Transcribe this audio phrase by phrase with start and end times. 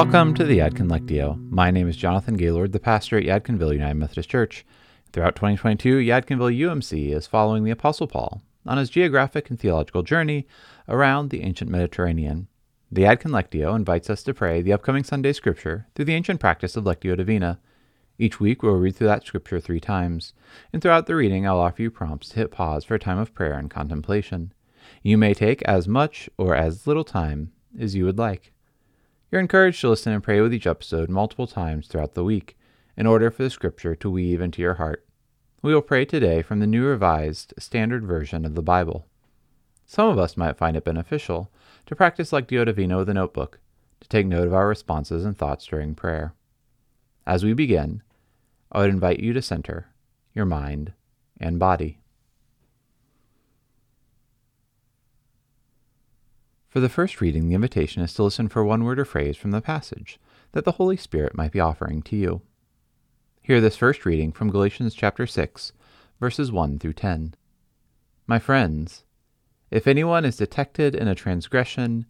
[0.00, 1.38] Welcome to the Yadkin Lectio.
[1.50, 4.64] My name is Jonathan Gaylord, the pastor at Yadkinville United Methodist Church.
[5.12, 10.46] Throughout 2022, Yadkinville UMC is following the Apostle Paul on his geographic and theological journey
[10.88, 12.48] around the ancient Mediterranean.
[12.90, 16.78] The Yadkin Lectio invites us to pray the upcoming Sunday scripture through the ancient practice
[16.78, 17.60] of Lectio Divina.
[18.18, 20.32] Each week we'll read through that scripture three times,
[20.72, 23.34] and throughout the reading I'll offer you prompts to hit pause for a time of
[23.34, 24.54] prayer and contemplation.
[25.02, 28.54] You may take as much or as little time as you would like.
[29.30, 32.58] You're encouraged to listen and pray with each episode multiple times throughout the week
[32.96, 35.06] in order for the scripture to weave into your heart.
[35.62, 39.06] We will pray today from the New Revised Standard Version of the Bible.
[39.86, 41.48] Some of us might find it beneficial
[41.86, 43.60] to practice Lectio Divina with a notebook,
[44.00, 46.34] to take note of our responses and thoughts during prayer.
[47.24, 48.02] As we begin,
[48.72, 49.92] I would invite you to center
[50.34, 50.92] your mind
[51.38, 51.99] and body.
[56.70, 59.50] For the first reading, the invitation is to listen for one word or phrase from
[59.50, 60.20] the passage
[60.52, 62.42] that the Holy Spirit might be offering to you.
[63.42, 65.72] Hear this first reading from Galatians chapter 6,
[66.20, 67.34] verses 1 through 10.
[68.28, 69.02] My friends,
[69.72, 72.06] if anyone is detected in a transgression,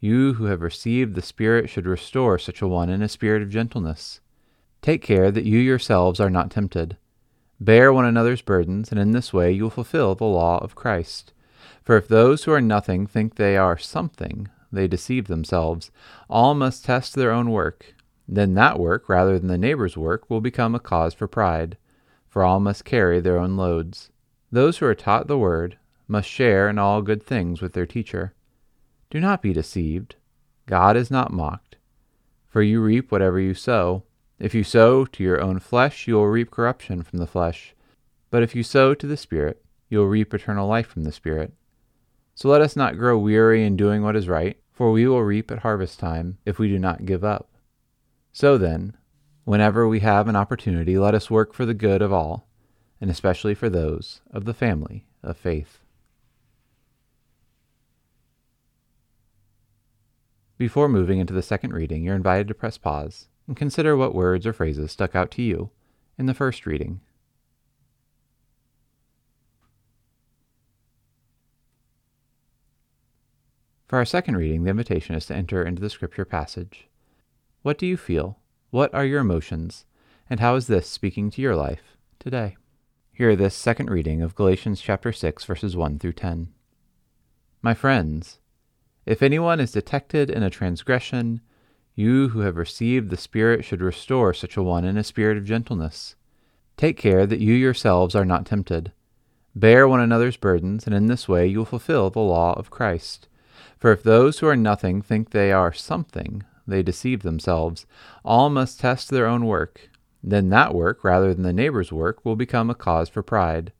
[0.00, 3.50] you who have received the Spirit should restore such a one in a spirit of
[3.50, 4.20] gentleness.
[4.82, 6.96] Take care that you yourselves are not tempted.
[7.60, 11.32] Bear one another's burdens, and in this way you will fulfill the law of Christ.
[11.82, 15.90] For if those who are nothing think they are something, they deceive themselves.
[16.28, 17.94] All must test their own work.
[18.28, 21.76] Then that work, rather than the neighbor's work, will become a cause for pride,
[22.28, 24.10] for all must carry their own loads.
[24.52, 28.34] Those who are taught the word must share in all good things with their teacher.
[29.10, 30.16] Do not be deceived.
[30.66, 31.76] God is not mocked.
[32.48, 34.04] For you reap whatever you sow.
[34.38, 37.74] If you sow to your own flesh, you will reap corruption from the flesh.
[38.30, 41.52] But if you sow to the Spirit, you will reap eternal life from the Spirit.
[42.34, 45.50] So let us not grow weary in doing what is right, for we will reap
[45.50, 47.50] at harvest time if we do not give up.
[48.32, 48.96] So then,
[49.44, 52.48] whenever we have an opportunity, let us work for the good of all,
[53.00, 55.80] and especially for those of the family of faith.
[60.56, 64.46] Before moving into the second reading, you're invited to press pause and consider what words
[64.46, 65.70] or phrases stuck out to you
[66.18, 67.00] in the first reading.
[73.90, 76.86] For our second reading, the invitation is to enter into the scripture passage.
[77.62, 78.38] What do you feel?
[78.70, 79.84] What are your emotions?
[80.30, 82.56] And how is this speaking to your life today?
[83.12, 86.52] Hear this second reading of Galatians chapter 6 verses 1 through 10.
[87.62, 88.38] My friends,
[89.06, 91.40] if anyone is detected in a transgression,
[91.96, 95.44] you who have received the Spirit should restore such a one in a spirit of
[95.44, 96.14] gentleness.
[96.76, 98.92] Take care that you yourselves are not tempted.
[99.56, 103.26] Bear one another's burdens, and in this way you will fulfill the law of Christ.
[103.78, 107.86] For if those who are nothing think they are something, they deceive themselves.
[108.24, 109.90] All must test their own work.
[110.22, 113.72] Then that work, rather than the neighbor's work, will become a cause for pride,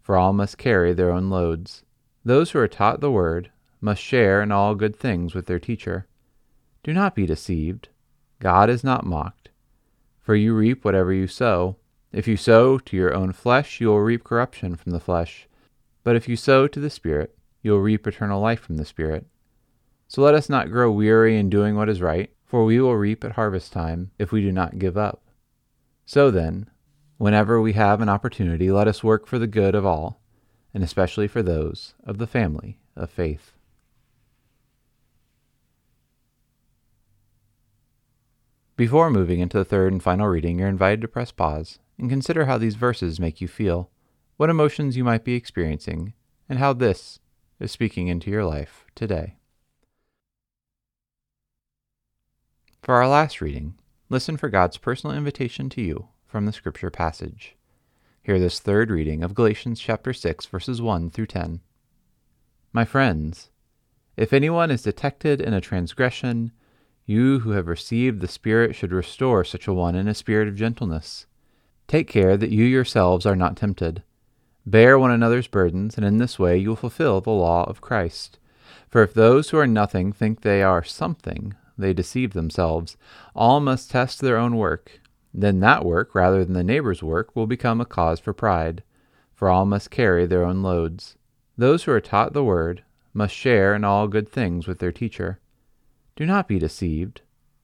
[0.00, 1.82] for all must carry their own loads.
[2.24, 3.50] Those who are taught the word
[3.80, 6.06] must share in all good things with their teacher.
[6.82, 7.88] Do not be deceived.
[8.40, 9.50] God is not mocked.
[10.20, 11.76] For you reap whatever you sow.
[12.12, 15.48] If you sow to your own flesh, you will reap corruption from the flesh.
[16.04, 19.26] But if you sow to the Spirit, you will reap eternal life from the Spirit.
[20.06, 23.24] So let us not grow weary in doing what is right, for we will reap
[23.24, 25.22] at harvest time if we do not give up.
[26.06, 26.70] So then,
[27.18, 30.22] whenever we have an opportunity, let us work for the good of all,
[30.72, 33.52] and especially for those of the family of faith.
[38.76, 42.46] Before moving into the third and final reading, you're invited to press pause and consider
[42.46, 43.90] how these verses make you feel,
[44.36, 46.14] what emotions you might be experiencing,
[46.48, 47.18] and how this
[47.60, 49.36] is speaking into your life today.
[52.82, 53.74] For our last reading,
[54.08, 57.56] listen for God's personal invitation to you from the scripture passage.
[58.22, 61.60] Hear this third reading of Galatians chapter 6 verses 1 through 10.
[62.72, 63.50] My friends,
[64.16, 66.52] if anyone is detected in a transgression,
[67.06, 70.56] you who have received the Spirit should restore such a one in a spirit of
[70.56, 71.26] gentleness.
[71.86, 74.02] Take care that you yourselves are not tempted.
[74.70, 78.38] Bear one another's burdens, and in this way you will fulfill the law of Christ.
[78.90, 82.98] For if those who are nothing think they are something, they deceive themselves.
[83.34, 85.00] All must test their own work.
[85.32, 88.82] Then that work, rather than the neighbor's work, will become a cause for pride,
[89.34, 91.16] for all must carry their own loads.
[91.56, 92.84] Those who are taught the word
[93.14, 95.40] must share in all good things with their teacher.
[96.14, 97.22] Do not be deceived.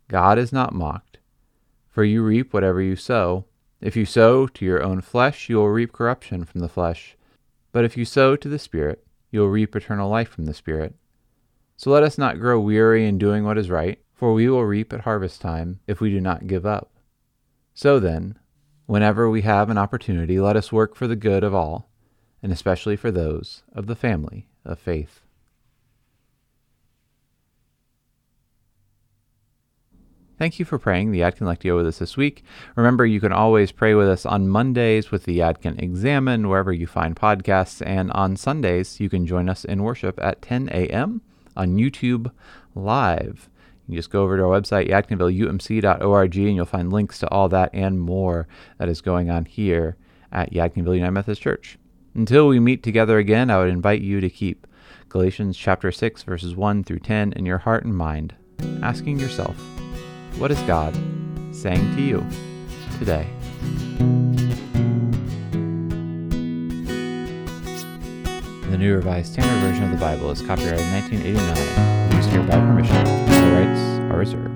[0.09, 1.19] God is not mocked.
[1.91, 3.45] For you reap whatever you sow.
[3.85, 7.17] If you sow to your own flesh, you will reap corruption from the flesh.
[7.71, 10.97] But if you sow to the Spirit, you will reap eternal life from the Spirit.
[11.77, 14.93] So let us not grow weary in doing what is right for we will reap
[14.93, 16.91] at harvest time if we do not give up.
[17.75, 18.39] So then,
[18.87, 21.91] whenever we have an opportunity, let us work for the good of all,
[22.43, 25.21] and especially for those of the family of faith.
[30.37, 32.43] Thank you for praying the Yadkin Lectio with us this week.
[32.75, 36.89] Remember, you can always pray with us on Mondays with the Yadkin Examen, wherever you
[36.89, 41.21] find podcasts, and on Sundays, you can join us in worship at 10 a.m.
[41.57, 42.33] on YouTube
[42.75, 43.49] Live.
[43.87, 47.71] You just go over to our website, yadkinvilleumc.org, and you'll find links to all that
[47.73, 48.49] and more
[48.79, 49.97] that is going on here
[50.33, 51.79] at Yadkinville United Methodist Church.
[52.15, 54.67] Until we meet together again, I would invite you to keep
[55.09, 58.35] Galatians chapter 6, verses 1 through 10 in your heart and mind,
[58.83, 59.57] asking yourself,
[60.39, 60.95] what is God
[61.53, 62.27] saying to you
[62.99, 63.27] today?
[68.71, 72.17] The New Revised Standard Version of the Bible is copyrighted 1989.
[72.17, 72.97] Used here by permission.
[72.97, 73.81] All rights
[74.13, 74.54] are reserved.